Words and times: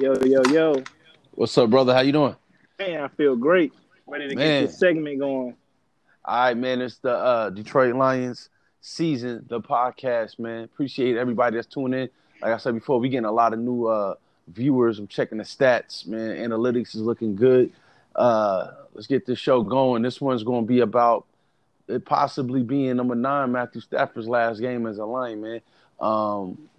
Yo, 0.00 0.14
yo, 0.24 0.40
yo. 0.50 0.82
What's 1.32 1.58
up, 1.58 1.68
brother? 1.68 1.92
How 1.92 2.00
you 2.00 2.12
doing? 2.12 2.34
Man, 2.78 3.02
I 3.02 3.08
feel 3.08 3.36
great. 3.36 3.74
Ready 4.06 4.30
to 4.30 4.34
Man. 4.34 4.62
get 4.62 4.68
this 4.68 4.78
segment 4.78 5.18
going. 5.18 5.54
All 6.24 6.44
right, 6.44 6.56
man. 6.56 6.80
It's 6.80 6.96
the 6.96 7.12
uh, 7.12 7.50
Detroit 7.50 7.94
Lions 7.94 8.48
season, 8.80 9.44
the 9.46 9.60
podcast, 9.60 10.38
man. 10.38 10.64
Appreciate 10.64 11.18
everybody 11.18 11.56
that's 11.56 11.66
tuning 11.66 12.00
in. 12.00 12.08
Like 12.40 12.54
I 12.54 12.56
said 12.56 12.72
before, 12.72 12.98
we 12.98 13.10
getting 13.10 13.26
a 13.26 13.30
lot 13.30 13.52
of 13.52 13.58
new 13.58 13.88
uh, 13.88 14.14
viewers. 14.48 14.98
I'm 14.98 15.06
checking 15.06 15.36
the 15.36 15.44
stats, 15.44 16.06
man. 16.06 16.34
Analytics 16.48 16.94
is 16.94 17.02
looking 17.02 17.36
good. 17.36 17.70
Uh, 18.16 18.68
let's 18.94 19.06
get 19.06 19.26
this 19.26 19.38
show 19.38 19.62
going. 19.62 20.00
This 20.00 20.18
one's 20.18 20.44
going 20.44 20.64
to 20.64 20.66
be 20.66 20.80
about 20.80 21.26
it 21.88 22.06
possibly 22.06 22.62
being 22.62 22.96
number 22.96 23.14
nine, 23.14 23.52
Matthew 23.52 23.82
Stafford's 23.82 24.26
last 24.26 24.62
game 24.62 24.86
as 24.86 24.96
a 24.96 25.04
Lion, 25.04 25.42
man. 25.42 25.60
Um, 26.00 26.70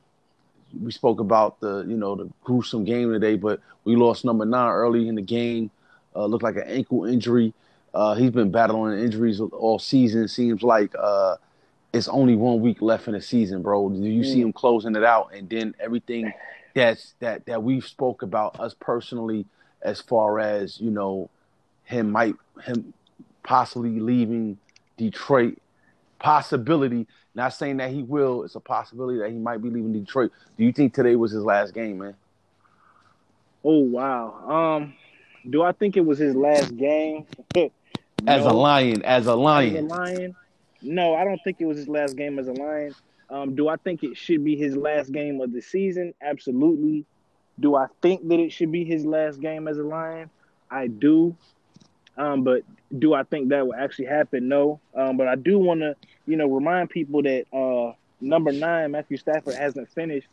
we 0.81 0.91
spoke 0.91 1.19
about 1.19 1.59
the 1.59 1.85
you 1.87 1.97
know 1.97 2.15
the 2.15 2.29
gruesome 2.43 2.83
game 2.83 3.11
today, 3.11 3.35
but 3.35 3.59
we 3.83 3.95
lost 3.95 4.25
number 4.25 4.45
nine 4.45 4.69
early 4.69 5.07
in 5.07 5.15
the 5.15 5.21
game. 5.21 5.71
Uh, 6.15 6.25
looked 6.25 6.43
like 6.43 6.55
an 6.57 6.63
ankle 6.67 7.05
injury. 7.05 7.53
Uh, 7.93 8.15
he's 8.15 8.31
been 8.31 8.51
battling 8.51 8.99
injuries 8.99 9.39
all 9.39 9.79
season. 9.79 10.27
Seems 10.27 10.61
like 10.63 10.93
uh, 10.97 11.35
it's 11.93 12.07
only 12.07 12.35
one 12.35 12.61
week 12.61 12.81
left 12.81 13.07
in 13.07 13.13
the 13.13 13.21
season, 13.21 13.61
bro. 13.61 13.89
Do 13.89 13.99
you 13.99 14.23
see 14.23 14.39
Mm. 14.39 14.45
him 14.45 14.53
closing 14.53 14.95
it 14.95 15.03
out, 15.03 15.31
and 15.33 15.49
then 15.49 15.75
everything 15.79 16.33
that's 16.73 17.13
that 17.19 17.45
that 17.45 17.63
we've 17.63 17.85
spoke 17.85 18.21
about 18.21 18.59
us 18.59 18.73
personally, 18.79 19.45
as 19.81 20.01
far 20.01 20.39
as 20.39 20.79
you 20.79 20.89
know, 20.91 21.29
him 21.83 22.11
might 22.11 22.35
him 22.63 22.93
possibly 23.43 23.99
leaving 23.99 24.57
Detroit. 24.97 25.57
Possibility. 26.21 27.07
Not 27.33 27.53
saying 27.53 27.77
that 27.77 27.91
he 27.91 28.03
will. 28.03 28.43
It's 28.43 28.55
a 28.55 28.59
possibility 28.59 29.19
that 29.19 29.29
he 29.31 29.37
might 29.37 29.61
be 29.61 29.69
leaving 29.69 29.93
Detroit. 29.93 30.31
Do 30.57 30.63
you 30.63 30.71
think 30.71 30.93
today 30.93 31.15
was 31.15 31.31
his 31.31 31.43
last 31.43 31.73
game, 31.73 31.97
man? 31.99 32.15
Oh 33.63 33.79
wow. 33.79 34.77
Um, 34.81 34.93
do 35.49 35.63
I 35.63 35.71
think 35.71 35.97
it 35.97 36.05
was 36.05 36.19
his 36.19 36.35
last 36.35 36.75
game? 36.77 37.25
As 38.27 38.45
a 38.45 38.53
lion, 38.53 39.01
as 39.03 39.25
a 39.25 39.31
As 39.31 39.33
a 39.33 39.33
lion. 39.35 39.87
lion? 39.87 40.35
No, 40.83 41.15
I 41.15 41.23
don't 41.23 41.39
think 41.43 41.57
it 41.59 41.65
was 41.65 41.77
his 41.77 41.87
last 41.87 42.15
game 42.15 42.37
as 42.37 42.47
a 42.47 42.53
lion. 42.53 42.93
Um, 43.31 43.55
do 43.55 43.67
I 43.67 43.77
think 43.77 44.03
it 44.03 44.15
should 44.15 44.43
be 44.43 44.55
his 44.55 44.75
last 44.75 45.11
game 45.11 45.41
of 45.41 45.51
the 45.51 45.61
season? 45.61 46.13
Absolutely. 46.21 47.05
Do 47.59 47.73
I 47.75 47.87
think 48.03 48.27
that 48.27 48.39
it 48.39 48.51
should 48.51 48.71
be 48.71 48.83
his 48.85 49.05
last 49.07 49.41
game 49.41 49.67
as 49.67 49.79
a 49.79 49.83
lion? 49.83 50.29
I 50.69 50.85
do. 50.85 51.35
Um, 52.17 52.43
but 52.43 52.63
do 52.97 53.13
I 53.13 53.23
think 53.23 53.49
that 53.49 53.65
will 53.65 53.75
actually 53.75 54.05
happen? 54.05 54.47
No. 54.47 54.79
Um, 54.95 55.17
but 55.17 55.27
I 55.27 55.35
do 55.35 55.57
want 55.57 55.81
to, 55.81 55.95
you 56.25 56.35
know, 56.35 56.47
remind 56.47 56.89
people 56.89 57.21
that 57.23 57.45
uh, 57.53 57.93
number 58.19 58.51
nine, 58.51 58.91
Matthew 58.91 59.17
Stafford, 59.17 59.55
hasn't 59.55 59.89
finished 59.89 60.27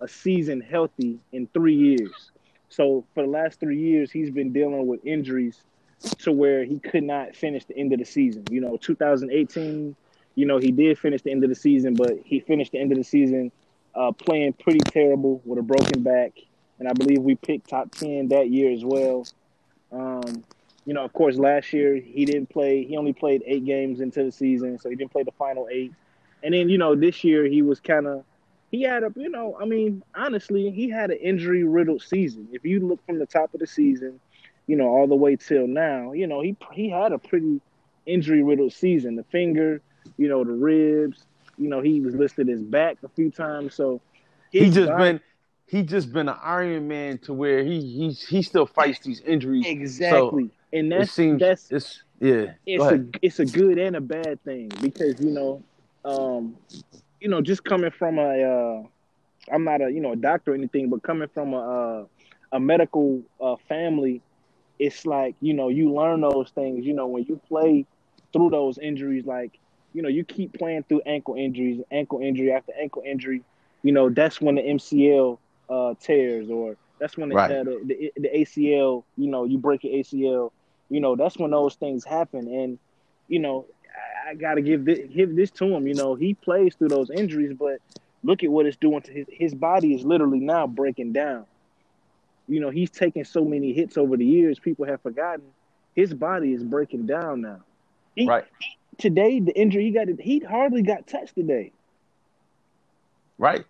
a 0.00 0.08
season 0.08 0.60
healthy 0.60 1.18
in 1.32 1.46
three 1.48 1.74
years. 1.74 2.30
So 2.68 3.04
for 3.14 3.24
the 3.24 3.28
last 3.28 3.60
three 3.60 3.78
years, 3.78 4.10
he's 4.10 4.30
been 4.30 4.52
dealing 4.52 4.86
with 4.86 5.04
injuries 5.04 5.60
to 6.18 6.32
where 6.32 6.64
he 6.64 6.78
could 6.78 7.02
not 7.02 7.34
finish 7.34 7.64
the 7.64 7.76
end 7.76 7.92
of 7.92 7.98
the 7.98 8.04
season. 8.04 8.44
You 8.50 8.60
know, 8.60 8.76
2018, 8.76 9.96
you 10.34 10.46
know, 10.46 10.58
he 10.58 10.70
did 10.70 10.98
finish 10.98 11.22
the 11.22 11.30
end 11.30 11.42
of 11.42 11.50
the 11.50 11.56
season, 11.56 11.94
but 11.94 12.12
he 12.24 12.40
finished 12.40 12.72
the 12.72 12.78
end 12.78 12.92
of 12.92 12.98
the 12.98 13.04
season 13.04 13.50
uh, 13.94 14.12
playing 14.12 14.52
pretty 14.54 14.80
terrible 14.80 15.40
with 15.44 15.58
a 15.58 15.62
broken 15.62 16.02
back. 16.02 16.32
And 16.78 16.88
I 16.88 16.92
believe 16.92 17.22
we 17.22 17.34
picked 17.34 17.68
top 17.68 17.90
10 17.90 18.28
that 18.28 18.50
year 18.50 18.72
as 18.72 18.84
well. 18.84 19.26
Um, 19.90 20.44
you 20.88 20.94
know, 20.94 21.04
of 21.04 21.12
course, 21.12 21.36
last 21.36 21.74
year 21.74 21.96
he 21.96 22.24
didn't 22.24 22.48
play. 22.48 22.82
He 22.82 22.96
only 22.96 23.12
played 23.12 23.42
eight 23.44 23.66
games 23.66 24.00
into 24.00 24.24
the 24.24 24.32
season, 24.32 24.78
so 24.78 24.88
he 24.88 24.96
didn't 24.96 25.12
play 25.12 25.22
the 25.22 25.32
final 25.32 25.68
eight. 25.70 25.92
And 26.42 26.54
then, 26.54 26.70
you 26.70 26.78
know, 26.78 26.96
this 26.96 27.22
year 27.24 27.44
he 27.44 27.60
was 27.60 27.78
kind 27.78 28.06
of, 28.06 28.24
he 28.70 28.84
had 28.84 29.02
a, 29.02 29.12
you 29.14 29.28
know, 29.28 29.54
I 29.60 29.66
mean, 29.66 30.02
honestly, 30.14 30.70
he 30.70 30.88
had 30.88 31.10
an 31.10 31.18
injury 31.18 31.62
riddled 31.62 32.00
season. 32.00 32.48
If 32.52 32.64
you 32.64 32.80
look 32.80 33.04
from 33.04 33.18
the 33.18 33.26
top 33.26 33.52
of 33.52 33.60
the 33.60 33.66
season, 33.66 34.18
you 34.66 34.76
know, 34.76 34.88
all 34.88 35.06
the 35.06 35.14
way 35.14 35.36
till 35.36 35.66
now, 35.66 36.12
you 36.12 36.26
know, 36.26 36.40
he 36.40 36.56
he 36.72 36.88
had 36.88 37.12
a 37.12 37.18
pretty 37.18 37.60
injury 38.06 38.42
riddled 38.42 38.72
season. 38.72 39.14
The 39.14 39.24
finger, 39.24 39.82
you 40.16 40.30
know, 40.30 40.42
the 40.42 40.52
ribs, 40.52 41.26
you 41.58 41.68
know, 41.68 41.82
he 41.82 42.00
was 42.00 42.14
listed 42.14 42.48
as 42.48 42.62
back 42.62 42.96
a 43.04 43.10
few 43.10 43.30
times. 43.30 43.74
So 43.74 44.00
He 44.50 44.70
just 44.70 44.96
been 44.96 45.20
he 45.68 45.82
just 45.82 46.12
been 46.12 46.28
an 46.28 46.36
Iron 46.42 46.88
Man 46.88 47.18
to 47.18 47.34
where 47.34 47.62
he 47.62 47.80
he 47.80 48.10
he 48.10 48.42
still 48.42 48.66
fights 48.66 49.00
these 49.00 49.20
injuries. 49.20 49.66
exactly, 49.66 50.50
and 50.72 50.90
it 50.90 50.92
that's 50.92 51.10
seems 51.10 51.40
that's 51.40 51.70
it's 51.70 52.02
yeah. 52.20 52.46
It's 52.66 52.84
a 52.84 53.04
it's 53.20 53.38
a 53.38 53.44
good 53.44 53.78
and 53.78 53.96
a 53.96 54.00
bad 54.00 54.42
thing 54.44 54.68
because 54.80 55.20
you 55.20 55.30
know, 55.30 55.62
um, 56.04 56.56
you 57.20 57.28
know, 57.28 57.42
just 57.42 57.64
coming 57.64 57.90
from 57.90 58.18
a, 58.18 58.42
uh, 58.42 59.52
I'm 59.54 59.64
not 59.64 59.82
a 59.82 59.90
you 59.90 60.00
know 60.00 60.12
a 60.12 60.16
doctor 60.16 60.52
or 60.52 60.54
anything, 60.54 60.88
but 60.88 61.02
coming 61.02 61.28
from 61.28 61.52
a 61.52 61.58
uh, 62.02 62.04
a 62.52 62.60
medical 62.60 63.22
uh, 63.38 63.56
family, 63.68 64.22
it's 64.78 65.04
like 65.04 65.34
you 65.40 65.52
know 65.52 65.68
you 65.68 65.92
learn 65.92 66.22
those 66.22 66.50
things. 66.54 66.86
You 66.86 66.94
know 66.94 67.06
when 67.06 67.24
you 67.24 67.38
play 67.46 67.84
through 68.32 68.50
those 68.50 68.78
injuries, 68.78 69.26
like 69.26 69.58
you 69.92 70.00
know 70.00 70.08
you 70.08 70.24
keep 70.24 70.58
playing 70.58 70.84
through 70.84 71.02
ankle 71.04 71.34
injuries, 71.34 71.82
ankle 71.90 72.20
injury 72.20 72.52
after 72.52 72.72
ankle 72.80 73.02
injury. 73.04 73.42
You 73.82 73.92
know 73.92 74.08
that's 74.08 74.40
when 74.40 74.54
the 74.54 74.62
MCL 74.62 75.38
uh, 75.68 75.94
tears, 76.00 76.50
or 76.50 76.76
that's 77.00 77.16
when 77.16 77.30
the, 77.30 77.36
Right. 77.36 77.50
uh, 77.50 77.64
the, 77.64 77.80
the 77.86 78.12
the 78.16 78.28
ACL. 78.28 79.04
You 79.16 79.30
know 79.30 79.44
you 79.44 79.58
break 79.58 79.84
your 79.84 79.94
ACL 79.94 80.50
you 80.88 81.00
know 81.00 81.16
that's 81.16 81.38
when 81.38 81.50
those 81.50 81.74
things 81.76 82.04
happen 82.04 82.40
and 82.48 82.78
you 83.28 83.38
know 83.38 83.66
i, 84.26 84.30
I 84.30 84.34
got 84.34 84.54
to 84.54 84.62
give 84.62 84.84
this, 84.84 85.00
give 85.14 85.34
this 85.34 85.50
to 85.52 85.64
him 85.66 85.86
you 85.86 85.94
know 85.94 86.14
he 86.14 86.34
plays 86.34 86.74
through 86.76 86.88
those 86.88 87.10
injuries 87.10 87.52
but 87.58 87.78
look 88.22 88.42
at 88.42 88.50
what 88.50 88.66
it's 88.66 88.76
doing 88.76 89.02
to 89.02 89.12
his 89.12 89.26
his 89.30 89.54
body 89.54 89.94
is 89.94 90.04
literally 90.04 90.40
now 90.40 90.66
breaking 90.66 91.12
down 91.12 91.46
you 92.46 92.60
know 92.60 92.70
he's 92.70 92.90
taken 92.90 93.24
so 93.24 93.44
many 93.44 93.72
hits 93.72 93.96
over 93.96 94.16
the 94.16 94.24
years 94.26 94.58
people 94.58 94.86
have 94.86 95.00
forgotten 95.02 95.44
his 95.94 96.12
body 96.14 96.52
is 96.52 96.62
breaking 96.62 97.06
down 97.06 97.40
now 97.42 97.60
he, 98.14 98.26
Right. 98.26 98.44
today 98.98 99.40
the 99.40 99.56
injury 99.58 99.84
he 99.84 99.90
got 99.92 100.08
he 100.20 100.40
hardly 100.40 100.82
got 100.82 101.06
touched 101.06 101.34
today 101.34 101.72
Right. 103.38 103.64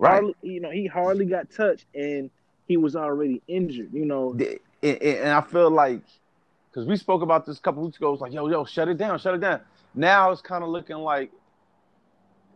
Right. 0.00 0.12
hardly, 0.14 0.34
you 0.42 0.60
know 0.60 0.70
he 0.70 0.86
hardly 0.86 1.26
got 1.26 1.50
touched 1.50 1.86
and 1.94 2.30
he 2.66 2.76
was 2.76 2.96
already 2.96 3.42
injured 3.46 3.90
you 3.92 4.04
know 4.06 4.36
and, 4.82 5.02
and 5.02 5.28
I 5.28 5.40
feel 5.42 5.70
like 5.70 6.00
because 6.70 6.86
we 6.86 6.96
spoke 6.96 7.22
about 7.22 7.44
this 7.46 7.58
a 7.58 7.60
couple 7.60 7.82
weeks 7.82 7.96
ago, 7.96 8.12
it's 8.12 8.22
like, 8.22 8.32
yo, 8.32 8.46
yo, 8.48 8.64
shut 8.64 8.86
it 8.88 8.96
down, 8.96 9.18
shut 9.18 9.34
it 9.34 9.40
down. 9.40 9.60
Now 9.92 10.30
it's 10.30 10.40
kind 10.40 10.62
of 10.62 10.70
looking 10.70 10.98
like 10.98 11.32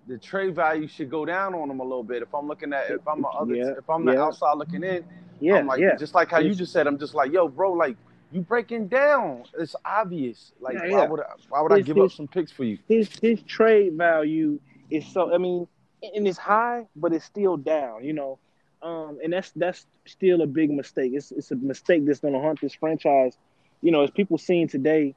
the 0.06 0.18
trade 0.18 0.54
value 0.54 0.86
should 0.86 1.10
go 1.10 1.24
down 1.24 1.52
on 1.54 1.68
him 1.70 1.80
a 1.80 1.82
little 1.82 2.04
bit. 2.04 2.22
If 2.22 2.32
I'm 2.34 2.46
looking 2.46 2.72
at, 2.72 2.90
if 2.90 3.06
I'm 3.08 3.24
a 3.24 3.28
other, 3.28 3.54
Yeah, 3.56 3.72
if 3.76 3.88
I'm 3.90 4.04
the 4.04 4.12
yeah. 4.12 4.22
outside 4.22 4.52
looking 4.56 4.84
in, 4.84 5.04
yeah 5.40 5.56
I'm 5.56 5.66
like, 5.66 5.80
yeah 5.80 5.96
just 5.96 6.14
like 6.14 6.30
how 6.30 6.38
you 6.38 6.54
just 6.54 6.72
said, 6.72 6.86
I'm 6.86 6.96
just 6.98 7.14
like, 7.14 7.32
yo, 7.32 7.48
bro, 7.48 7.72
like 7.72 7.96
you 8.30 8.40
breaking 8.40 8.88
down. 8.88 9.44
It's 9.58 9.74
obvious. 9.84 10.52
Like, 10.60 10.74
Yeah, 10.74 10.90
why 10.92 11.06
would 11.06 11.20
I, 11.20 11.24
why 11.48 11.60
would 11.62 11.72
I 11.72 11.76
It's- 11.78 11.86
give 11.86 11.98
up 11.98 12.12
some 12.12 12.28
picks 12.28 12.52
for 12.52 12.64
you? 12.64 12.78
his 12.88 13.10
his 13.20 13.42
trade 13.42 13.94
value 13.94 14.60
is 14.90 15.06
so 15.06 15.34
I 15.34 15.38
mean, 15.38 15.66
and 16.14 16.26
it's 16.26 16.38
high, 16.38 16.86
but 16.96 17.12
it's 17.12 17.24
still 17.24 17.56
down, 17.56 18.04
you 18.04 18.12
know. 18.12 18.38
Um, 18.82 19.18
and 19.22 19.32
that's 19.32 19.50
that's 19.56 19.86
still 20.06 20.42
a 20.42 20.46
big 20.46 20.70
mistake. 20.70 21.12
It's 21.14 21.32
it's 21.32 21.50
a 21.50 21.56
mistake 21.56 22.04
that's 22.04 22.20
gonna 22.20 22.40
haunt 22.40 22.60
this 22.60 22.74
franchise. 22.74 23.36
You 23.82 23.92
know, 23.92 24.02
as 24.02 24.10
people 24.10 24.38
seen 24.38 24.68
today, 24.68 25.14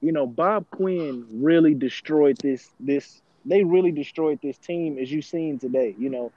you 0.00 0.12
know, 0.12 0.26
Bob 0.26 0.66
Quinn 0.70 1.26
really 1.30 1.74
destroyed 1.74 2.38
this 2.38 2.70
this 2.80 3.22
they 3.44 3.64
really 3.64 3.92
destroyed 3.92 4.38
this 4.42 4.58
team 4.58 4.98
as 4.98 5.10
you 5.10 5.22
seen 5.22 5.58
today, 5.58 5.94
you 5.98 6.10
know. 6.10 6.32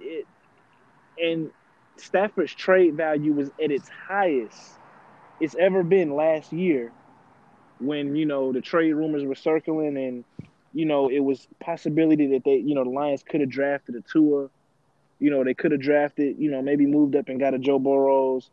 It 0.00 0.26
and 1.22 1.50
Stafford's 1.96 2.54
trade 2.54 2.96
value 2.96 3.32
was 3.32 3.48
at 3.62 3.70
its 3.70 3.88
highest 3.88 4.78
it's 5.42 5.56
ever 5.58 5.82
been 5.82 6.14
last 6.14 6.52
year 6.52 6.92
when, 7.80 8.14
you 8.14 8.26
know, 8.26 8.52
the 8.52 8.60
trade 8.60 8.92
rumors 8.92 9.24
were 9.24 9.34
circling 9.34 9.96
and 9.96 10.24
you 10.74 10.86
know, 10.86 11.08
it 11.08 11.20
was 11.20 11.46
possibility 11.60 12.28
that 12.28 12.44
they, 12.44 12.56
you 12.56 12.74
know, 12.74 12.84
the 12.84 12.90
Lions 12.90 13.22
could 13.22 13.40
have 13.40 13.50
drafted 13.50 13.94
a 13.94 14.00
Tua. 14.00 14.48
You 15.18 15.30
know, 15.30 15.44
they 15.44 15.54
could 15.54 15.72
have 15.72 15.80
drafted, 15.80 16.38
you 16.38 16.50
know, 16.50 16.62
maybe 16.62 16.86
moved 16.86 17.14
up 17.14 17.28
and 17.28 17.38
got 17.38 17.54
a 17.54 17.58
Joe 17.58 17.78
Burrows. 17.78 18.50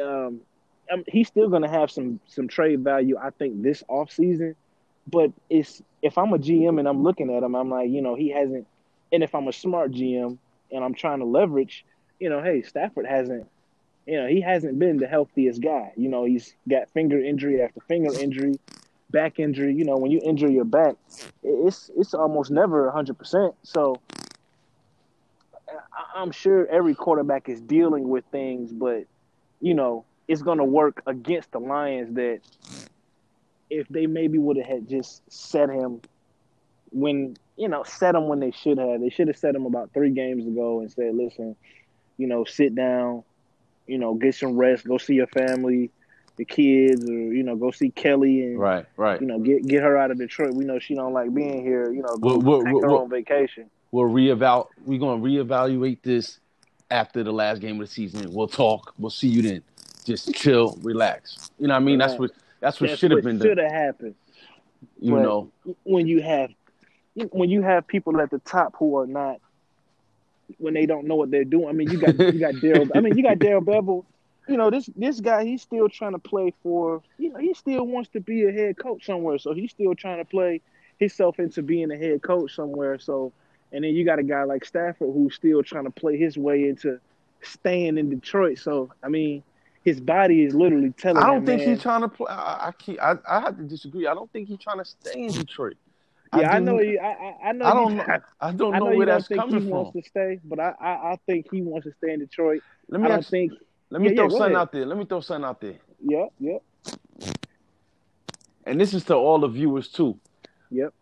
Um, 0.00 0.40
um, 0.92 1.04
he's 1.08 1.28
still 1.28 1.48
going 1.48 1.62
to 1.62 1.68
have 1.68 1.90
some 1.90 2.20
some 2.26 2.48
trade 2.48 2.80
value, 2.80 3.16
I 3.20 3.30
think, 3.30 3.62
this 3.62 3.82
offseason. 3.88 4.54
But 5.06 5.32
it's 5.48 5.82
if 6.02 6.18
I'm 6.18 6.32
a 6.32 6.38
GM 6.38 6.78
and 6.78 6.86
I'm 6.86 7.02
looking 7.02 7.34
at 7.34 7.42
him, 7.42 7.54
I'm 7.54 7.70
like, 7.70 7.90
you 7.90 8.02
know, 8.02 8.14
he 8.14 8.30
hasn't. 8.30 8.66
And 9.12 9.22
if 9.22 9.34
I'm 9.34 9.48
a 9.48 9.52
smart 9.52 9.92
GM 9.92 10.38
and 10.70 10.84
I'm 10.84 10.94
trying 10.94 11.18
to 11.18 11.24
leverage, 11.24 11.84
you 12.18 12.30
know, 12.30 12.42
hey, 12.42 12.62
Stafford 12.62 13.06
hasn't, 13.06 13.46
you 14.06 14.20
know, 14.20 14.26
he 14.26 14.40
hasn't 14.40 14.78
been 14.78 14.98
the 14.98 15.06
healthiest 15.06 15.60
guy. 15.60 15.92
You 15.96 16.08
know, 16.08 16.24
he's 16.24 16.54
got 16.68 16.90
finger 16.90 17.22
injury 17.22 17.60
after 17.62 17.80
finger 17.80 18.12
injury 18.18 18.54
back 19.12 19.38
injury. 19.38 19.74
You 19.74 19.84
know, 19.84 19.98
when 19.98 20.10
you 20.10 20.20
injure 20.24 20.50
your 20.50 20.64
back, 20.64 20.96
it's 21.42 21.90
it's 21.96 22.14
almost 22.14 22.50
never 22.50 22.90
hundred 22.90 23.18
percent. 23.18 23.54
So 23.64 23.96
I- 25.70 26.20
I'm 26.20 26.30
sure 26.32 26.66
every 26.68 26.94
quarterback 26.94 27.48
is 27.48 27.60
dealing 27.60 28.08
with 28.08 28.24
things, 28.32 28.72
but 28.72 29.04
you 29.60 29.74
know, 29.74 30.06
it's 30.28 30.42
going 30.42 30.58
to 30.58 30.64
work 30.64 31.02
against 31.06 31.52
the 31.52 31.60
Lions 31.60 32.14
that 32.14 32.40
if 33.70 33.88
they 33.88 34.06
maybe 34.06 34.38
would 34.38 34.56
have 34.56 34.66
had 34.66 34.88
just 34.88 35.22
set 35.32 35.70
him 35.70 36.00
when 36.90 37.36
you 37.56 37.68
know 37.68 37.82
set 37.84 38.14
him 38.14 38.28
when 38.28 38.40
they 38.40 38.50
should 38.52 38.78
have. 38.78 39.00
They 39.00 39.10
should 39.10 39.28
have 39.28 39.36
set 39.36 39.54
him 39.54 39.66
about 39.66 39.92
three 39.94 40.10
games 40.10 40.46
ago 40.46 40.80
and 40.80 40.90
said, 40.90 41.14
"Listen, 41.14 41.56
you 42.18 42.26
know, 42.26 42.44
sit 42.44 42.74
down. 42.74 43.24
you 43.86 43.98
know, 43.98 44.14
get 44.14 44.34
some 44.34 44.56
rest, 44.56 44.86
go 44.86 44.98
see 44.98 45.14
your 45.14 45.26
family, 45.28 45.90
the 46.36 46.44
kids, 46.44 47.08
or 47.08 47.12
you 47.12 47.42
know, 47.42 47.56
go 47.56 47.70
see 47.70 47.90
Kelly 47.90 48.44
and 48.46 48.58
Right, 48.58 48.86
right. 48.96 49.20
you 49.20 49.26
know, 49.26 49.38
get 49.38 49.66
get 49.66 49.82
her 49.82 49.96
out 49.96 50.10
of 50.10 50.18
Detroit. 50.18 50.54
We 50.54 50.64
know 50.64 50.78
she 50.78 50.94
don't 50.94 51.12
like 51.12 51.32
being 51.34 51.62
here. 51.62 51.92
You 51.92 52.02
know, 52.02 52.16
go 52.16 52.36
What- 52.36 52.42
what- 52.44 52.64
take 52.64 52.74
what- 52.74 52.84
her 52.84 52.90
on 52.96 53.10
vacation. 53.10 53.70
We'll 53.90 54.06
reeval. 54.06 54.70
We're 54.86 54.98
gonna 54.98 55.22
reevaluate 55.22 55.98
this 56.02 56.40
after 56.90 57.22
the 57.22 57.32
last 57.32 57.60
game 57.60 57.74
of 57.80 57.86
the 57.88 57.92
season. 57.92 58.32
We'll 58.32 58.48
talk. 58.48 58.94
We'll 58.98 59.10
see 59.10 59.28
you 59.28 59.42
then. 59.42 59.62
Just 60.04 60.34
chill, 60.34 60.78
relax. 60.82 61.50
You 61.58 61.68
know 61.68 61.74
what 61.74 61.80
I 61.80 61.84
mean? 61.84 61.98
That's 61.98 62.18
what 62.18 62.30
that's 62.60 62.80
what 62.80 62.98
should 62.98 63.10
have 63.10 63.22
been 63.22 63.38
should 63.40 63.58
have 63.58 63.70
happened 63.70 64.14
You 64.98 65.12
but- 65.12 65.22
know. 65.22 65.50
when 65.84 66.06
you 66.06 66.22
have 66.22 66.50
when 67.30 67.50
you 67.50 67.60
have 67.62 67.86
people 67.86 68.18
at 68.20 68.30
the 68.30 68.38
top 68.38 68.74
who 68.78 68.96
are 68.96 69.06
not 69.06 69.38
when 70.58 70.72
they 70.74 70.86
don't 70.86 71.06
know 71.06 71.16
what 71.16 71.30
they're 71.30 71.44
doing. 71.44 71.68
I 71.68 71.72
mean, 71.72 71.90
you 71.90 71.98
got 71.98 72.18
you 72.18 72.40
got 72.40 72.54
Darrell. 72.60 72.88
I 72.94 73.00
mean, 73.00 73.16
you 73.16 73.22
got 73.22 73.38
Darrell 73.38 73.60
Bevell. 73.62 74.04
You 74.48 74.56
know 74.56 74.70
this 74.70 74.90
this 74.96 75.20
guy. 75.20 75.44
He's 75.44 75.62
still 75.62 75.88
trying 75.88 76.12
to 76.12 76.18
play 76.18 76.52
for. 76.62 77.02
You 77.18 77.30
know, 77.30 77.38
he 77.38 77.54
still 77.54 77.86
wants 77.86 78.10
to 78.10 78.20
be 78.20 78.44
a 78.44 78.52
head 78.52 78.76
coach 78.76 79.06
somewhere. 79.06 79.38
So 79.38 79.52
he's 79.54 79.70
still 79.70 79.94
trying 79.94 80.18
to 80.18 80.24
play 80.24 80.60
himself 80.98 81.38
into 81.38 81.62
being 81.62 81.90
a 81.92 81.96
head 81.96 82.22
coach 82.22 82.54
somewhere. 82.54 82.98
So, 82.98 83.32
and 83.72 83.84
then 83.84 83.92
you 83.94 84.04
got 84.04 84.18
a 84.18 84.22
guy 84.24 84.42
like 84.44 84.64
Stafford 84.64 85.10
who's 85.14 85.34
still 85.36 85.62
trying 85.62 85.84
to 85.84 85.90
play 85.90 86.16
his 86.16 86.36
way 86.36 86.68
into 86.68 86.98
staying 87.42 87.98
in 87.98 88.10
Detroit. 88.10 88.58
So 88.58 88.90
I 89.02 89.08
mean, 89.08 89.44
his 89.84 90.00
body 90.00 90.44
is 90.44 90.54
literally 90.54 90.90
telling. 90.90 91.22
I 91.22 91.26
don't 91.28 91.38
him, 91.38 91.46
think 91.46 91.62
he's 91.62 91.80
trying 91.82 92.00
to 92.02 92.08
play. 92.08 92.26
I, 92.30 92.68
I 92.68 92.72
can't. 92.72 92.98
I, 93.00 93.14
I 93.28 93.40
have 93.42 93.56
to 93.58 93.62
disagree. 93.64 94.06
I 94.08 94.14
don't 94.14 94.30
think 94.32 94.48
he's 94.48 94.58
trying 94.58 94.78
to 94.78 94.84
stay 94.84 95.22
in 95.24 95.32
Detroit. 95.32 95.76
Yeah, 96.36 96.54
I, 96.54 96.58
do- 96.60 96.64
know. 96.64 96.80
You, 96.80 96.98
I, 96.98 97.04
I- 97.06 97.48
I 97.48 97.52
know. 97.52 97.64
I 97.66 97.74
don't 97.74 97.96
know. 97.96 98.04
I 98.40 98.52
don't 98.52 98.58
know, 98.58 98.72
I 98.72 98.78
know 98.78 98.84
where 98.86 99.06
don't 99.06 99.06
that's 99.06 99.28
think 99.28 99.40
coming 99.40 99.54
he 99.62 99.68
from. 99.68 99.70
wants 99.70 99.92
to 99.92 100.02
stay, 100.08 100.40
but 100.44 100.58
I, 100.58 100.74
I, 100.80 100.90
I 101.12 101.18
think 101.26 101.46
he 101.50 101.62
wants 101.62 101.86
to 101.86 101.92
stay 101.98 102.12
in 102.12 102.20
Detroit. 102.20 102.62
Let 102.88 103.00
I 103.00 103.02
me 103.02 103.08
don't 103.08 103.18
ask, 103.18 103.30
think. 103.30 103.52
Let 103.92 104.00
me 104.00 104.08
yeah, 104.08 104.14
throw 104.16 104.24
yeah, 104.24 104.30
something 104.30 104.56
ahead. 104.56 104.56
out 104.56 104.72
there. 104.72 104.86
Let 104.86 104.96
me 104.96 105.04
throw 105.04 105.20
something 105.20 105.44
out 105.44 105.60
there. 105.60 105.76
Yeah, 106.00 106.26
yeah. 106.40 106.58
And 108.64 108.80
this 108.80 108.94
is 108.94 109.04
to 109.04 109.14
all 109.14 109.38
the 109.38 109.48
viewers 109.48 109.88
too. 109.88 110.18
yep. 110.70 110.94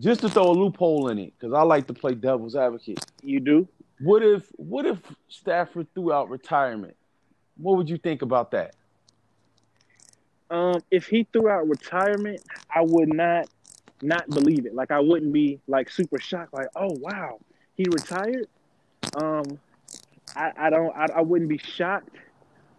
Just 0.00 0.22
to 0.22 0.28
throw 0.28 0.50
a 0.50 0.52
loophole 0.52 1.10
in 1.10 1.18
it, 1.20 1.32
because 1.38 1.54
I 1.54 1.62
like 1.62 1.86
to 1.86 1.94
play 1.94 2.14
devil's 2.14 2.56
advocate. 2.56 2.98
You 3.22 3.38
do. 3.38 3.68
What 4.00 4.24
if 4.24 4.48
what 4.56 4.84
if 4.84 4.98
Stafford 5.28 5.86
threw 5.94 6.12
out 6.12 6.28
retirement? 6.28 6.96
What 7.56 7.76
would 7.76 7.88
you 7.88 7.98
think 7.98 8.22
about 8.22 8.50
that? 8.50 8.74
Um, 10.50 10.80
if 10.90 11.06
he 11.06 11.28
threw 11.32 11.48
out 11.48 11.68
retirement, 11.68 12.40
I 12.74 12.80
would 12.80 13.14
not 13.14 13.48
not 14.02 14.28
believe 14.28 14.66
it. 14.66 14.74
Like 14.74 14.90
I 14.90 14.98
wouldn't 14.98 15.32
be 15.32 15.60
like 15.68 15.88
super 15.88 16.18
shocked. 16.18 16.52
Like, 16.52 16.66
oh 16.74 16.90
wow, 16.98 17.38
he 17.76 17.84
retired. 17.88 18.48
Um, 19.16 19.60
I, 20.36 20.52
I 20.56 20.70
don't. 20.70 20.94
I, 20.96 21.06
I 21.16 21.20
wouldn't 21.20 21.48
be 21.48 21.58
shocked. 21.58 22.16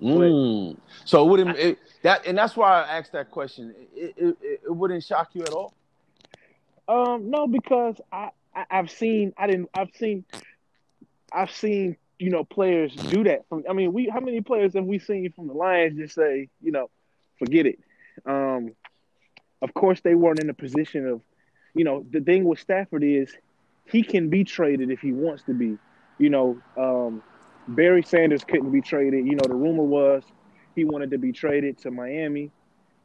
Mm. 0.02 0.78
So 1.06 1.26
it 1.26 1.30
wouldn't 1.30 1.58
it, 1.58 1.80
that, 2.02 2.26
and 2.28 2.38
that's 2.38 2.58
why 2.58 2.82
I 2.82 2.98
asked 2.98 3.14
that 3.14 3.32
question. 3.32 3.74
It, 3.96 4.14
it, 4.18 4.38
it, 4.42 4.76
wouldn't 4.76 5.04
shock 5.04 5.30
you 5.34 5.42
at 5.42 5.50
all. 5.50 5.74
Um, 6.88 7.30
no, 7.30 7.48
because 7.48 7.96
I, 8.12 8.30
I 8.56 8.66
I've 8.70 8.92
seen. 8.92 9.34
I 9.38 9.48
didn't. 9.48 9.70
I've 9.74 9.92
seen. 9.96 10.26
I've 11.32 11.52
seen. 11.52 11.98
You 12.18 12.30
know, 12.30 12.46
players 12.46 12.96
do 12.96 13.26
that. 13.26 13.46
From 13.50 13.66
I 13.70 13.74
mean, 13.74 13.92
we 13.92 14.08
how 14.08 14.22
many 14.22 14.40
players 14.40 14.74
have 14.74 14.86
we 14.86 15.00
seen 15.00 15.32
from 15.34 15.48
the 15.48 15.54
Lions 15.54 15.98
just 15.98 16.16
say, 16.16 16.48
you 16.62 16.72
know, 16.72 16.90
forget 17.40 17.66
it. 17.66 17.80
Um, 18.26 18.72
of 19.62 19.74
course, 19.74 20.00
they 20.02 20.16
weren't 20.16 20.40
in 20.40 20.50
a 20.50 20.54
position 20.54 21.08
of, 21.10 21.22
you 21.74 21.84
know, 21.84 22.06
the 22.10 22.22
thing 22.22 22.46
with 22.46 22.60
Stafford 22.60 23.04
is 23.04 23.36
he 23.86 24.02
can 24.02 24.30
be 24.30 24.46
traded 24.46 24.92
if 24.92 25.02
he 25.02 25.12
wants 25.12 25.44
to 25.44 25.54
be. 25.54 25.78
You 26.18 26.30
know, 26.30 26.62
um, 26.78 27.22
Barry 27.68 28.04
Sanders 28.04 28.44
couldn't 28.44 28.72
be 28.72 28.82
traded. 28.82 29.26
You 29.26 29.36
know, 29.36 29.48
the 29.48 29.56
rumor 29.56 29.84
was 29.84 30.24
he 30.76 30.86
wanted 30.86 31.12
to 31.12 31.18
be 31.18 31.32
traded 31.32 31.78
to 31.80 31.92
Miami, 31.92 32.52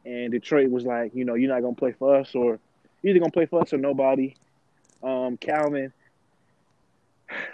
and 0.05 0.31
Detroit 0.31 0.69
was 0.69 0.85
like, 0.85 1.15
you 1.15 1.25
know, 1.25 1.35
you're 1.35 1.53
not 1.53 1.61
gonna 1.61 1.75
play 1.75 1.93
for 1.93 2.15
us, 2.15 2.35
or 2.35 2.59
you're 3.01 3.11
either 3.11 3.19
gonna 3.19 3.31
play 3.31 3.45
for 3.45 3.61
us 3.61 3.73
or 3.73 3.77
nobody. 3.77 4.35
Um, 5.03 5.37
Calvin, 5.37 5.91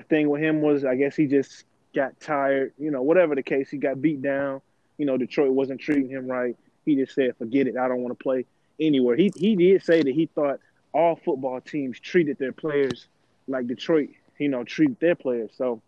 thing 0.10 0.30
with 0.30 0.42
him 0.42 0.62
was, 0.62 0.84
I 0.86 0.96
guess 0.96 1.16
he 1.16 1.28
just 1.28 1.66
got 1.96 2.20
tired. 2.20 2.74
You 2.78 2.92
know, 2.92 3.02
whatever 3.02 3.36
the 3.36 3.44
case, 3.44 3.70
he 3.70 3.78
got 3.78 4.02
beat 4.02 4.22
down. 4.22 4.62
You 4.98 5.06
know, 5.06 5.18
Detroit 5.18 5.52
wasn't 5.52 5.80
treating 5.80 6.10
him 6.10 6.28
right. 6.28 6.56
He 6.86 6.96
just 6.96 7.14
said, 7.14 7.36
"Forget 7.38 7.68
it. 7.68 7.78
I 7.78 7.88
don't 7.88 8.02
want 8.02 8.18
to 8.18 8.24
play 8.24 8.46
anywhere." 8.80 9.16
He 9.16 9.32
he 9.36 9.56
did 9.56 9.84
say 9.84 10.02
that 10.02 10.14
he 10.14 10.26
thought 10.28 10.60
all 10.94 11.16
football 11.16 11.62
teams 11.62 12.00
treated 12.00 12.38
their 12.38 12.52
players 12.52 13.08
like 13.48 13.68
Detroit, 13.68 14.10
you 14.40 14.50
know, 14.50 14.64
treated 14.64 15.00
their 15.00 15.16
players. 15.16 15.52
So 15.56 15.82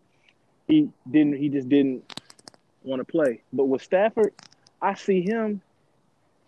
he 0.70 0.88
didn't. 1.10 1.36
He 1.36 1.48
just 1.48 1.68
didn't 1.68 2.12
want 2.82 3.00
to 3.00 3.04
play. 3.04 3.42
But 3.52 3.64
with 3.64 3.82
Stafford, 3.82 4.32
I 4.80 4.94
see 4.94 5.22
him. 5.22 5.60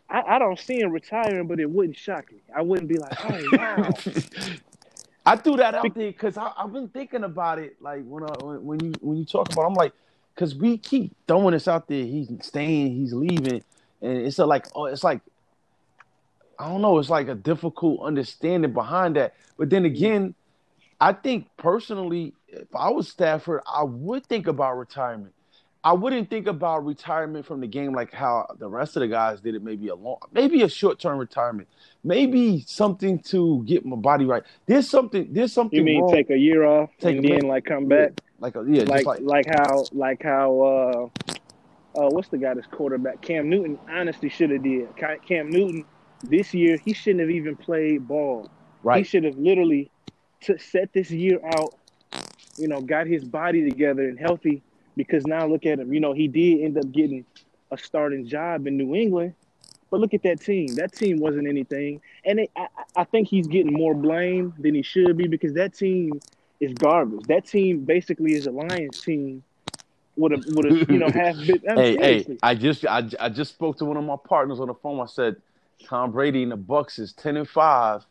I, 0.08 0.22
I 0.22 0.38
don't 0.38 0.58
see 0.58 0.80
him 0.80 0.90
retiring, 0.90 1.46
but 1.46 1.60
it 1.60 1.70
wouldn't 1.70 1.96
shock 1.96 2.30
me. 2.32 2.38
I 2.54 2.62
wouldn't 2.62 2.88
be 2.88 2.98
like, 2.98 3.12
"Oh 3.24 3.48
wow." 3.52 3.90
I 5.24 5.36
threw 5.36 5.56
that 5.56 5.74
out 5.74 5.94
there 5.94 6.08
because 6.08 6.36
I've 6.36 6.72
been 6.72 6.88
thinking 6.88 7.24
about 7.24 7.58
it. 7.58 7.76
Like 7.80 8.04
when 8.04 8.24
I, 8.24 8.32
when 8.56 8.80
you 8.80 8.92
when 9.00 9.16
you 9.16 9.24
talk 9.24 9.52
about, 9.52 9.62
it, 9.62 9.66
I'm 9.66 9.74
like, 9.74 9.92
because 10.34 10.54
we 10.54 10.78
keep 10.78 11.14
throwing 11.28 11.52
this 11.52 11.68
out 11.68 11.86
there. 11.88 12.04
He's 12.04 12.28
staying, 12.40 12.96
he's 12.96 13.12
leaving, 13.12 13.62
and 14.00 14.18
it's 14.18 14.38
a 14.38 14.46
like, 14.46 14.66
oh, 14.74 14.86
it's 14.86 15.04
like, 15.04 15.20
I 16.58 16.68
don't 16.68 16.82
know. 16.82 16.98
It's 16.98 17.10
like 17.10 17.28
a 17.28 17.34
difficult 17.34 18.00
understanding 18.02 18.72
behind 18.72 19.16
that. 19.16 19.34
But 19.56 19.70
then 19.70 19.84
again, 19.84 20.34
I 21.02 21.12
think 21.12 21.48
personally, 21.56 22.32
if 22.46 22.68
I 22.76 22.90
was 22.90 23.08
Stafford, 23.08 23.60
I 23.66 23.82
would 23.82 24.24
think 24.26 24.46
about 24.46 24.78
retirement. 24.78 25.34
I 25.82 25.92
wouldn't 25.94 26.30
think 26.30 26.46
about 26.46 26.84
retirement 26.86 27.44
from 27.44 27.60
the 27.60 27.66
game 27.66 27.92
like 27.92 28.12
how 28.12 28.46
the 28.60 28.68
rest 28.68 28.94
of 28.96 29.00
the 29.00 29.08
guys 29.08 29.40
did 29.40 29.56
it. 29.56 29.64
Maybe 29.64 29.88
a 29.88 29.96
long, 29.96 30.18
maybe 30.32 30.62
a 30.62 30.68
short 30.68 31.00
term 31.00 31.18
retirement, 31.18 31.66
maybe 32.04 32.62
something 32.68 33.18
to 33.24 33.64
get 33.64 33.84
my 33.84 33.96
body 33.96 34.24
right. 34.24 34.44
There's 34.66 34.88
something. 34.88 35.26
There's 35.32 35.52
something. 35.52 35.76
You 35.76 35.84
mean 35.84 36.02
wrong. 36.02 36.12
take 36.12 36.30
a 36.30 36.38
year 36.38 36.62
off 36.64 36.90
Take 37.00 37.16
and 37.16 37.24
a 37.24 37.28
then 37.28 37.36
minute. 37.38 37.48
like 37.48 37.64
come 37.64 37.86
back? 37.86 38.12
like 38.38 38.54
a, 38.54 38.64
yeah, 38.68 38.84
like, 38.84 39.06
like 39.06 39.20
like 39.22 39.46
how 39.46 39.84
like 39.92 40.22
how 40.22 40.60
uh 40.60 41.08
uh 42.00 42.08
what's 42.10 42.28
the 42.28 42.38
guy 42.38 42.54
that's 42.54 42.68
quarterback 42.68 43.20
Cam 43.20 43.48
Newton 43.50 43.76
honestly 43.90 44.28
should 44.28 44.50
have 44.50 44.62
did 44.62 44.88
Cam 45.26 45.50
Newton 45.50 45.84
this 46.22 46.54
year 46.54 46.76
he 46.84 46.92
shouldn't 46.92 47.20
have 47.20 47.30
even 47.30 47.56
played 47.56 48.06
ball 48.06 48.48
Right. 48.84 48.98
he 48.98 49.04
should 49.04 49.24
have 49.24 49.36
literally 49.36 49.90
t- 50.42 50.58
set 50.58 50.92
this 50.92 51.10
year 51.10 51.40
out 51.56 51.74
you 52.56 52.68
know 52.68 52.80
got 52.80 53.06
his 53.06 53.24
body 53.24 53.68
together 53.68 54.02
and 54.02 54.18
healthy 54.18 54.62
because 54.96 55.26
now 55.26 55.46
look 55.46 55.64
at 55.66 55.78
him 55.78 55.92
you 55.92 56.00
know 56.00 56.12
he 56.12 56.28
did 56.28 56.60
end 56.60 56.76
up 56.76 56.90
getting 56.92 57.24
a 57.70 57.78
starting 57.78 58.26
job 58.26 58.66
in 58.66 58.76
New 58.76 58.94
England 58.94 59.34
but 59.90 60.00
look 60.00 60.14
at 60.14 60.22
that 60.22 60.40
team 60.40 60.66
that 60.74 60.92
team 60.92 61.18
wasn't 61.18 61.46
anything 61.46 62.00
and 62.24 62.40
it, 62.40 62.50
I, 62.56 62.66
I 62.96 63.04
think 63.04 63.28
he's 63.28 63.46
getting 63.46 63.72
more 63.72 63.94
blame 63.94 64.54
than 64.58 64.74
he 64.74 64.82
should 64.82 65.16
be 65.16 65.26
because 65.26 65.54
that 65.54 65.74
team 65.74 66.20
is 66.62 66.72
garbage. 66.74 67.26
That 67.26 67.44
team 67.44 67.84
basically 67.84 68.34
is 68.34 68.46
a 68.46 68.52
Lions 68.52 69.00
team 69.00 69.42
with 70.16 70.32
a 70.32 70.36
with 70.54 70.66
a 70.66 70.92
you 70.92 70.98
know 70.98 71.08
half 71.14 71.36
bit. 71.44 71.62
I'm 71.68 71.76
Hey, 71.76 71.96
hey! 71.96 72.38
I 72.42 72.54
just 72.54 72.86
I, 72.86 73.08
I 73.20 73.28
just 73.28 73.52
spoke 73.52 73.78
to 73.78 73.84
one 73.84 73.96
of 73.96 74.04
my 74.04 74.16
partners 74.28 74.60
on 74.60 74.68
the 74.68 74.74
phone. 74.74 75.00
I 75.00 75.06
said 75.06 75.36
Tom 75.84 76.12
Brady 76.12 76.44
and 76.44 76.52
the 76.52 76.56
Bucks 76.56 76.98
is 76.98 77.12
ten 77.12 77.36
and 77.36 77.48
five, 77.48 78.06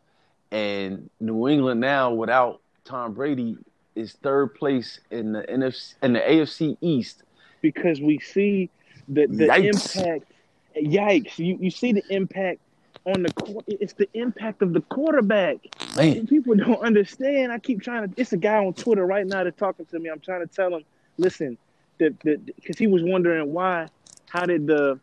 and 0.51 1.09
New 1.19 1.47
England 1.47 1.79
now 1.81 2.11
without 2.13 2.61
Tom 2.85 3.13
Brady 3.13 3.57
is 3.95 4.13
third 4.23 4.55
place 4.55 4.99
in 5.11 5.33
the 5.33 5.43
NFC 5.43 5.93
in 6.03 6.13
the 6.13 6.19
AFC 6.19 6.77
East. 6.81 7.23
because 7.61 8.01
we 8.01 8.19
see 8.19 8.69
the 9.07 9.27
the 9.27 9.47
Yikes. 9.47 9.95
impact. 9.97 10.31
Yikes! 10.77 11.37
You 11.39 11.57
you 11.59 11.69
see 11.71 11.91
the 11.91 12.03
impact 12.09 12.59
on 13.05 13.23
the 13.23 13.63
it's 13.67 13.93
the 13.93 14.07
impact 14.13 14.61
of 14.61 14.73
the 14.73 14.81
quarterback. 14.81 15.57
Man, 15.95 16.27
People 16.27 16.55
don't 16.55 16.81
understand. 16.81 17.51
I 17.51 17.59
keep 17.59 17.81
trying 17.81 18.09
to. 18.09 18.21
It's 18.21 18.31
a 18.33 18.37
guy 18.37 18.63
on 18.65 18.73
Twitter 18.73 19.05
right 19.05 19.25
now 19.27 19.43
that's 19.43 19.57
talking 19.57 19.85
to 19.87 19.99
me. 19.99 20.09
I'm 20.09 20.19
trying 20.19 20.47
to 20.47 20.53
tell 20.53 20.73
him, 20.75 20.83
listen, 21.17 21.57
that 21.99 22.17
because 22.23 22.77
he 22.77 22.87
was 22.87 23.03
wondering 23.03 23.51
why, 23.51 23.87
how 24.29 24.45
did 24.45 24.67
the, 24.67 24.99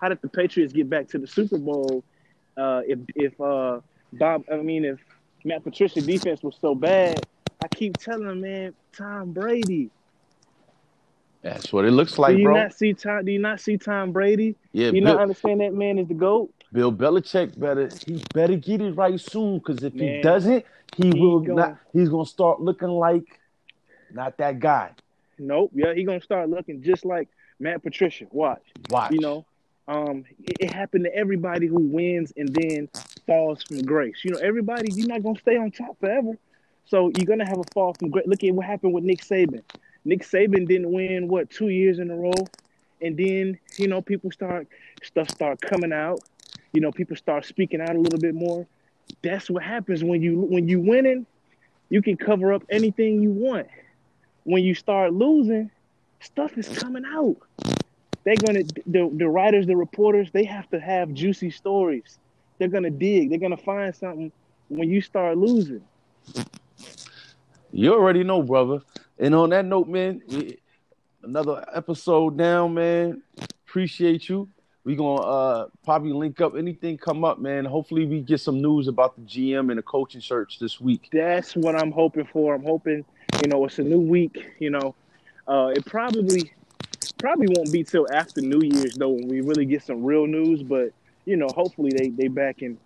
how 0.00 0.08
did 0.08 0.22
the 0.22 0.28
Patriots 0.28 0.72
get 0.72 0.88
back 0.88 1.08
to 1.08 1.18
the 1.18 1.26
Super 1.26 1.58
Bowl, 1.58 2.02
uh, 2.56 2.80
if 2.86 2.98
if 3.14 3.38
uh 3.40 3.80
Bob, 4.18 4.44
I 4.52 4.56
mean 4.56 4.84
if 4.84 4.98
Matt 5.44 5.64
Patricia 5.64 6.00
defense 6.00 6.42
was 6.42 6.56
so 6.60 6.74
bad. 6.74 7.20
I 7.62 7.68
keep 7.68 7.96
telling 7.96 8.28
him, 8.28 8.40
man, 8.42 8.74
Tom 8.96 9.32
Brady. 9.32 9.90
that's 11.42 11.72
what 11.72 11.84
it 11.84 11.92
looks 11.92 12.18
like, 12.18 12.34
do 12.36 12.40
you 12.42 12.48
bro. 12.48 12.62
not 12.62 12.74
see 12.74 12.92
Tom? 12.94 13.24
Do 13.24 13.32
you 13.32 13.38
not 13.38 13.60
see 13.60 13.76
Tom 13.76 14.12
Brady? 14.12 14.54
yeah, 14.72 14.90
Do 14.90 14.96
you 14.96 15.02
Bill, 15.02 15.14
not 15.14 15.22
understand 15.22 15.60
that 15.60 15.72
man 15.74 15.98
is 15.98 16.08
the 16.08 16.14
goat? 16.14 16.50
Bill 16.72 16.92
Belichick 16.92 17.58
better 17.58 17.88
he 18.06 18.22
better 18.34 18.56
get 18.56 18.80
it 18.80 18.92
right 18.92 19.18
soon 19.20 19.58
because 19.58 19.82
if 19.82 19.92
he 19.94 20.20
doesn't, 20.22 20.64
he, 20.96 21.10
he 21.10 21.20
will 21.20 21.40
gonna- 21.40 21.54
not. 21.54 21.78
He's 21.92 22.08
gonna 22.08 22.26
start 22.26 22.60
looking 22.60 22.88
like 22.88 23.40
not 24.12 24.36
that 24.38 24.58
guy. 24.60 24.90
Nope. 25.38 25.70
Yeah, 25.74 25.94
he 25.94 26.04
gonna 26.04 26.20
start 26.20 26.48
looking 26.50 26.82
just 26.82 27.04
like 27.04 27.28
Matt 27.58 27.82
Patricia. 27.82 28.26
Watch. 28.30 28.62
Watch. 28.90 29.12
You 29.12 29.20
know, 29.20 29.46
um, 29.88 30.24
it, 30.42 30.56
it 30.60 30.72
happened 30.72 31.04
to 31.04 31.14
everybody 31.14 31.66
who 31.66 31.80
wins 31.80 32.32
and 32.36 32.48
then 32.54 32.88
falls 33.26 33.62
from 33.62 33.82
grace. 33.82 34.24
You 34.24 34.32
know, 34.32 34.38
everybody, 34.38 34.92
you're 34.92 35.08
not 35.08 35.22
gonna 35.22 35.38
stay 35.38 35.56
on 35.56 35.70
top 35.70 35.98
forever. 36.00 36.36
So 36.86 37.10
you're 37.16 37.26
gonna 37.26 37.48
have 37.48 37.58
a 37.58 37.64
fall 37.72 37.94
from 37.94 38.10
grace. 38.10 38.26
Look 38.26 38.44
at 38.44 38.54
what 38.54 38.66
happened 38.66 38.92
with 38.92 39.04
Nick 39.04 39.22
Saban. 39.22 39.62
Nick 40.04 40.22
Saban 40.22 40.68
didn't 40.68 40.92
win 40.92 41.28
what 41.28 41.50
two 41.50 41.68
years 41.68 41.98
in 41.98 42.10
a 42.10 42.16
row, 42.16 42.32
and 43.00 43.16
then 43.16 43.58
you 43.76 43.88
know 43.88 44.02
people 44.02 44.30
start 44.30 44.68
stuff 45.02 45.30
start 45.30 45.60
coming 45.60 45.92
out. 45.92 46.20
You 46.72 46.80
know, 46.80 46.92
people 46.92 47.16
start 47.16 47.44
speaking 47.46 47.80
out 47.80 47.94
a 47.94 47.98
little 47.98 48.18
bit 48.18 48.34
more. 48.34 48.66
That's 49.22 49.48
what 49.48 49.62
happens 49.62 50.02
when 50.04 50.22
you 50.22 50.40
when 50.40 50.68
you 50.68 50.80
winning. 50.80 51.26
You 51.88 52.02
can 52.02 52.16
cover 52.16 52.52
up 52.52 52.64
anything 52.70 53.22
you 53.22 53.30
want. 53.30 53.68
When 54.44 54.62
you 54.62 54.74
start 54.74 55.12
losing, 55.12 55.70
stuff 56.20 56.56
is 56.58 56.68
coming 56.68 57.04
out. 57.06 57.36
They're 58.24 58.36
gonna 58.36 58.64
the 58.86 59.10
the 59.12 59.28
writers, 59.28 59.66
the 59.66 59.76
reporters, 59.76 60.30
they 60.32 60.44
have 60.44 60.68
to 60.70 60.80
have 60.80 61.12
juicy 61.12 61.50
stories. 61.50 62.18
They're 62.58 62.68
gonna 62.68 62.90
dig. 62.90 63.30
They're 63.30 63.38
gonna 63.38 63.56
find 63.56 63.94
something 63.94 64.32
when 64.68 64.88
you 64.90 65.00
start 65.00 65.36
losing. 65.36 65.82
You 67.72 67.92
already 67.92 68.22
know, 68.22 68.42
brother. 68.42 68.80
And 69.18 69.34
on 69.34 69.50
that 69.50 69.64
note, 69.64 69.88
man, 69.88 70.22
we, 70.28 70.58
another 71.22 71.64
episode 71.74 72.36
down, 72.36 72.74
man. 72.74 73.22
Appreciate 73.66 74.28
you. 74.28 74.48
We 74.84 74.96
gonna 74.96 75.22
uh, 75.22 75.68
probably 75.82 76.12
link 76.12 76.40
up 76.40 76.56
anything 76.56 76.98
come 76.98 77.24
up, 77.24 77.38
man. 77.38 77.64
Hopefully, 77.64 78.04
we 78.04 78.20
get 78.20 78.40
some 78.40 78.60
news 78.60 78.86
about 78.86 79.16
the 79.16 79.22
GM 79.22 79.70
and 79.70 79.78
the 79.78 79.82
coaching 79.82 80.20
search 80.20 80.58
this 80.58 80.80
week. 80.80 81.08
That's 81.10 81.56
what 81.56 81.74
I'm 81.74 81.90
hoping 81.90 82.26
for. 82.26 82.54
I'm 82.54 82.64
hoping, 82.64 83.04
you 83.42 83.48
know, 83.48 83.64
it's 83.64 83.78
a 83.78 83.82
new 83.82 84.00
week. 84.00 84.52
You 84.58 84.70
know, 84.70 84.94
uh, 85.48 85.72
it 85.74 85.86
probably 85.86 86.52
probably 87.18 87.46
won't 87.56 87.72
be 87.72 87.82
till 87.82 88.06
after 88.12 88.42
New 88.42 88.60
Year's 88.60 88.94
though 88.94 89.08
when 89.08 89.26
we 89.26 89.40
really 89.40 89.64
get 89.64 89.82
some 89.82 90.04
real 90.04 90.26
news. 90.26 90.62
But 90.62 90.92
you 91.24 91.36
know, 91.36 91.48
hopefully 91.54 91.90
they 91.96 92.08
they 92.08 92.28
back 92.28 92.62
in 92.62 92.78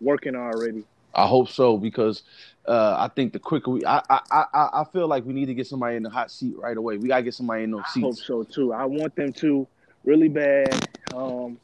working 0.00 0.34
already. 0.34 0.84
I 1.14 1.26
hope 1.26 1.48
so 1.48 1.76
because 1.76 2.22
uh, 2.66 2.96
I 2.98 3.08
think 3.14 3.32
the 3.32 3.38
quicker 3.38 3.70
we, 3.70 3.84
I, 3.84 4.02
I, 4.10 4.20
I, 4.30 4.68
I 4.80 4.84
feel 4.92 5.06
like 5.06 5.24
we 5.24 5.32
need 5.32 5.46
to 5.46 5.54
get 5.54 5.66
somebody 5.66 5.96
in 5.96 6.02
the 6.02 6.10
hot 6.10 6.30
seat 6.30 6.56
right 6.58 6.76
away. 6.76 6.96
We 6.96 7.08
gotta 7.08 7.22
get 7.22 7.34
somebody 7.34 7.64
in 7.64 7.70
those 7.70 7.86
seats. 7.92 8.04
I 8.04 8.08
hope 8.08 8.16
so 8.16 8.42
too. 8.42 8.72
I 8.72 8.84
want 8.84 9.14
them 9.14 9.32
to 9.34 9.66
really 10.04 10.28
bad. 10.28 10.88
Um, 11.14 11.58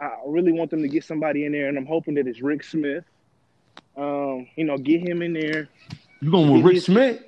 I 0.00 0.10
really 0.26 0.52
want 0.52 0.70
them 0.70 0.82
to 0.82 0.88
get 0.88 1.04
somebody 1.04 1.44
in 1.44 1.52
there, 1.52 1.68
and 1.68 1.76
I'm 1.76 1.86
hoping 1.86 2.14
that 2.14 2.26
it's 2.26 2.40
Rick 2.40 2.64
Smith. 2.64 3.04
Um, 3.96 4.48
you 4.56 4.64
know, 4.64 4.78
get 4.78 5.06
him 5.06 5.22
in 5.22 5.34
there. 5.34 5.68
You 6.20 6.30
going 6.30 6.50
with 6.50 6.64
Rick 6.64 6.74
his, 6.76 6.86
Smith? 6.86 7.22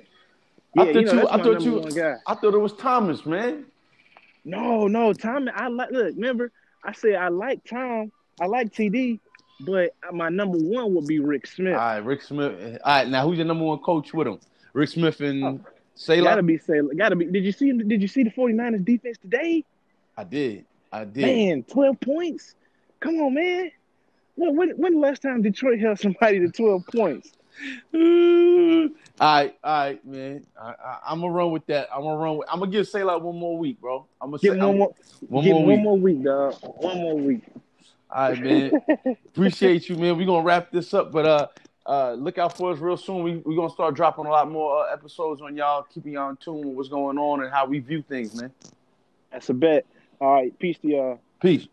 Yeah, 0.75 0.83
I 0.83 0.85
thought 0.85 0.95
you, 0.95 1.05
know, 1.05 1.13
you 1.13 1.27
I 1.27 1.37
thought 1.37 1.61
you, 1.61 2.15
I 2.25 2.35
thought 2.35 2.53
it 2.53 2.59
was 2.59 2.73
Thomas, 2.73 3.25
man. 3.25 3.65
No, 4.43 4.87
no, 4.87 5.13
Thomas. 5.13 5.53
I 5.55 5.67
like. 5.67 5.91
Look, 5.91 6.15
remember, 6.15 6.51
I 6.83 6.93
said 6.93 7.15
I 7.15 7.27
like 7.29 7.63
Tom. 7.63 8.11
I 8.41 8.45
like 8.45 8.73
TD, 8.73 9.19
but 9.61 9.95
my 10.11 10.29
number 10.29 10.57
one 10.57 10.93
would 10.95 11.07
be 11.07 11.19
Rick 11.19 11.47
Smith. 11.47 11.73
All 11.73 11.79
right, 11.79 11.97
Rick 11.97 12.21
Smith. 12.21 12.79
All 12.83 12.95
right, 12.97 13.07
now 13.07 13.27
who's 13.27 13.37
your 13.37 13.45
number 13.47 13.65
one 13.65 13.79
coach 13.79 14.13
with 14.13 14.27
him? 14.27 14.39
Rick 14.73 14.89
Smith 14.89 15.21
and 15.21 15.43
oh, 15.43 15.59
Saleh? 15.95 16.23
Gotta 16.23 16.43
be 16.43 16.57
Saleh. 16.57 16.97
Gotta 16.97 17.15
be. 17.15 17.25
Did 17.25 17.43
you 17.43 17.51
see 17.51 17.71
Did 17.71 18.01
you 18.01 18.07
see 18.07 18.23
the 18.23 18.31
49ers 18.31 18.83
defense 18.83 19.17
today? 19.19 19.63
I 20.17 20.23
did. 20.23 20.65
I 20.91 21.05
did. 21.05 21.25
Man, 21.25 21.63
12 21.63 21.99
points. 21.99 22.55
Come 22.99 23.19
on, 23.21 23.33
man. 23.33 23.71
When, 24.35 24.55
when, 24.55 24.69
when 24.71 25.01
last 25.01 25.21
time 25.21 25.41
Detroit 25.41 25.79
held 25.79 25.99
somebody 25.99 26.39
to 26.39 26.49
12 26.49 26.85
points? 26.95 27.31
all 27.93 28.89
right, 29.19 29.55
all 29.63 29.73
right, 29.79 30.05
man. 30.05 30.45
I, 30.59 30.99
am 31.07 31.21
gonna 31.21 31.31
run 31.31 31.51
with 31.51 31.65
that. 31.67 31.87
I'm 31.93 32.01
gonna 32.01 32.17
run. 32.17 32.37
With, 32.37 32.49
I'm 32.51 32.59
gonna 32.59 32.71
give 32.71 32.87
Saleh 32.87 33.21
one 33.21 33.37
more 33.37 33.57
week, 33.57 33.79
bro. 33.79 34.07
I'm 34.19 34.31
gonna 34.31 34.39
give 34.39 34.53
say, 34.53 34.59
one 34.59 34.77
more. 34.79 34.95
One 35.27 35.45
more 35.45 35.65
week. 35.65 35.75
One 35.75 35.83
more 35.83 35.97
week, 35.97 36.23
dog. 36.23 36.55
One 36.77 36.97
more 36.97 37.17
week. 37.17 37.43
All 38.13 38.29
right, 38.29 38.39
man. 38.39 38.71
Appreciate 39.27 39.89
you, 39.89 39.95
man. 39.95 40.17
We're 40.17 40.27
gonna 40.27 40.43
wrap 40.43 40.71
this 40.71 40.93
up, 40.93 41.11
but 41.11 41.25
uh, 41.25 41.47
uh, 41.87 42.13
look 42.13 42.37
out 42.37 42.55
for 42.55 42.71
us 42.71 42.79
real 42.79 42.95
soon. 42.95 43.23
We 43.23 43.37
we're 43.37 43.55
gonna 43.55 43.73
start 43.73 43.95
dropping 43.95 44.27
a 44.27 44.29
lot 44.29 44.51
more 44.51 44.85
uh, 44.85 44.93
episodes 44.93 45.41
on 45.41 45.55
y'all, 45.55 45.83
keeping 45.83 46.13
y'all 46.13 46.29
in 46.29 46.37
tune 46.37 46.59
with 46.59 46.75
what's 46.75 46.89
going 46.89 47.17
on 47.17 47.43
and 47.43 47.51
how 47.51 47.65
we 47.65 47.79
view 47.79 48.03
things, 48.07 48.39
man. 48.39 48.51
That's 49.31 49.49
a 49.49 49.53
bet. 49.55 49.87
All 50.21 50.31
right, 50.31 50.57
peace 50.59 50.77
to 50.79 50.87
y'all. 50.87 51.19
Peace. 51.41 51.67